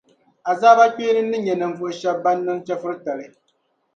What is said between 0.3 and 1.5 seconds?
Azaabakpeeni ni